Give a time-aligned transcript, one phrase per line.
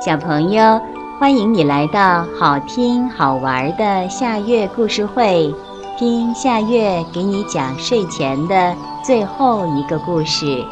[0.00, 0.80] 小朋友，
[1.18, 5.54] 欢迎你来到好听好玩的夏月故事会，
[5.98, 8.74] 听夏月给你讲睡前的
[9.04, 10.64] 最后一个故事。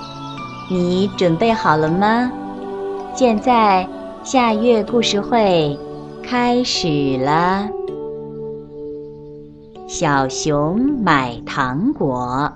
[0.70, 2.32] 你准备好了吗？
[3.14, 3.86] 现在
[4.24, 5.78] 夏月故事会
[6.22, 7.68] 开始了。
[9.86, 12.50] 小熊买糖果。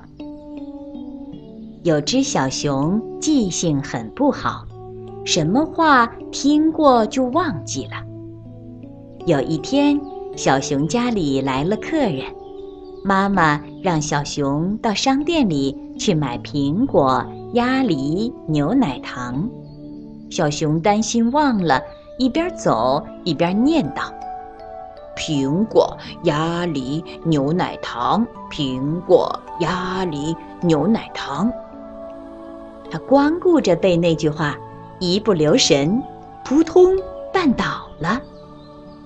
[1.83, 4.65] 有只小熊记性很不好。
[5.25, 7.93] 什么话听过就忘记了。
[9.25, 10.01] 有一天，
[10.37, 12.25] 小熊家里来了客人，
[13.05, 19.49] 妈妈让小熊到商店里去买苹果、鸭梨、牛奶糖。
[20.29, 21.81] 小熊担心忘了，
[22.19, 24.11] 一边走一边念叨
[25.17, 31.49] ：“苹果、鸭梨、牛奶糖，苹果、鸭梨、牛奶糖。”
[32.91, 34.57] 他光顾着背那句话。
[35.03, 36.01] 一不留神，
[36.45, 36.95] 扑通
[37.35, 38.21] 绊倒了。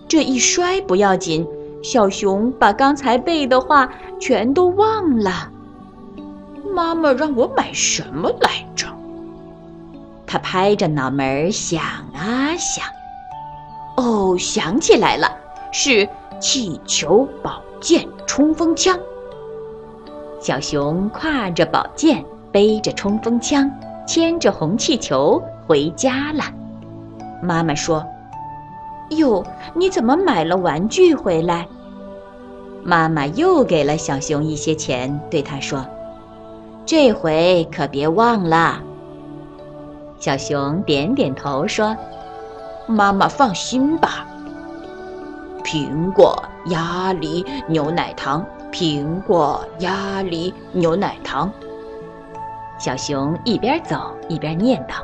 [0.06, 1.48] 这一摔不要紧，
[1.82, 5.50] 小熊把刚才背的话全都忘了。
[6.74, 8.86] 妈妈让我买什么来着？
[10.26, 11.80] 他拍着脑门想
[12.12, 12.84] 啊想，
[13.96, 15.34] 哦，想起来了，
[15.72, 16.06] 是
[16.38, 18.98] 气球、宝剑、冲锋枪。
[20.42, 23.70] 小熊挎着宝剑，背着冲锋枪，
[24.06, 25.42] 牵着红气球。
[25.66, 26.44] 回家了，
[27.42, 28.06] 妈妈说
[29.10, 31.66] ：“哟，你怎么买了玩具回来？”
[32.84, 35.84] 妈妈又给了小熊一些钱，对他说
[36.86, 38.80] ：“这回可别忘了。”
[40.20, 41.96] 小熊点点头说
[42.86, 44.24] ：“妈妈放心吧。”
[45.64, 51.50] 苹果、鸭梨、牛奶糖，苹果、鸭梨、牛奶糖。
[52.78, 54.94] 小熊一边走一边念叨。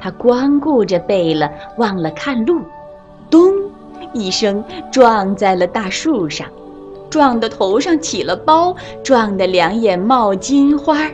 [0.00, 2.60] 他光顾着背了，忘了看路，
[3.30, 3.52] 咚
[4.12, 6.48] 一声撞在了大树上，
[7.10, 11.10] 撞得头上起了包，撞得两眼冒金花。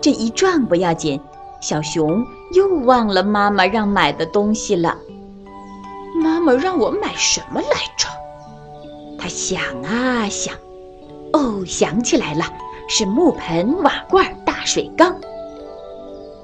[0.00, 1.20] 这一撞不要紧，
[1.60, 2.24] 小熊
[2.54, 4.96] 又忘了妈妈让买的东西了。
[6.22, 8.08] 妈妈让我买什么来着？
[9.18, 10.54] 他想啊想，
[11.32, 12.44] 哦，想起来了，
[12.88, 15.14] 是木盆、瓦罐、大水缸。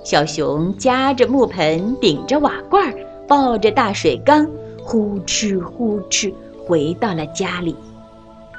[0.04, 2.94] 小熊夹着木盆，顶着瓦罐，
[3.26, 4.46] 抱着大水缸，
[4.82, 6.34] 呼哧呼哧
[6.66, 7.74] 回到了家里。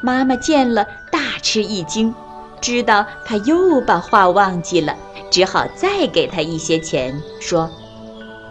[0.02, 2.12] 妈妈见了，大吃一惊，
[2.60, 4.96] 知道他又把话忘记了，
[5.30, 7.70] 只好再给他一些钱，说：“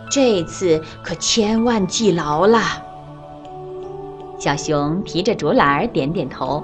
[0.09, 2.61] 这次可千万记牢了。”
[4.38, 6.62] 小熊提着竹篮，点点头：“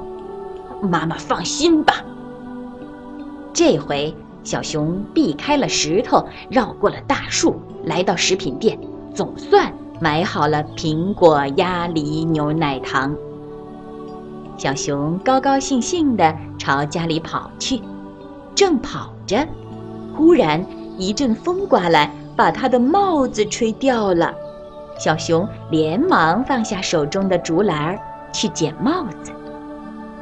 [0.81, 2.05] 妈妈放心吧。”
[3.53, 4.15] 这回。
[4.43, 8.79] 小熊避开了石头，绕过了大树，来到食品店，
[9.15, 13.15] 总算买好了苹果、鸭梨、牛奶糖。
[14.57, 17.83] 小熊高高兴兴地朝家里跑去，
[18.55, 19.47] 正跑着，
[20.17, 20.65] 忽然
[20.97, 24.35] 一阵风刮来，把他的帽子吹掉了。
[24.99, 27.99] 小熊连忙放下手中的竹篮儿
[28.33, 29.33] 去捡帽子。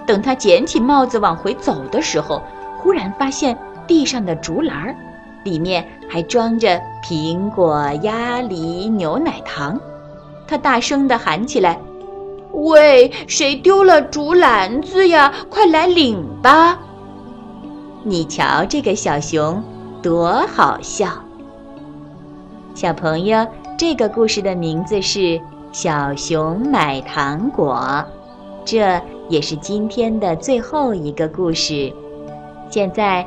[0.07, 2.43] 等他捡起帽子往回走的时候，
[2.79, 3.57] 忽然发现。
[3.89, 4.95] 地上的竹篮儿，
[5.43, 9.81] 里面还装着苹果、鸭梨、牛奶糖。
[10.47, 11.81] 他大声地喊起来
[12.53, 15.33] ：“喂，谁丢了竹篮子呀？
[15.51, 16.79] 快来领吧！”
[18.05, 19.63] 你瞧这个小熊，
[20.03, 21.09] 多好笑！
[22.75, 23.47] 小朋友，
[23.79, 25.19] 这个故事的名字是
[25.73, 27.75] 《小熊买糖果》，
[28.65, 31.91] 这也是今天的最后一个故事。
[32.71, 33.27] 现在。